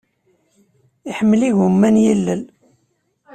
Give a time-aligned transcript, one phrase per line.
[1.09, 2.41] Iḥemmel igumma n yilel.